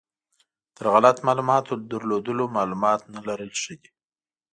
[0.75, 1.65] تر غلط معلومات
[2.17, 3.89] لرل معلومات نه لرل ښه دي.